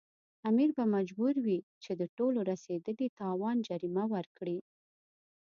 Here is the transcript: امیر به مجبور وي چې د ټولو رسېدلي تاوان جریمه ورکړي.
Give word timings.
امیر 0.49 0.69
به 0.77 0.83
مجبور 0.95 1.33
وي 1.45 1.59
چې 1.83 1.91
د 1.99 2.01
ټولو 2.17 2.39
رسېدلي 2.51 3.07
تاوان 3.19 3.57
جریمه 3.67 4.03
ورکړي. 4.13 4.57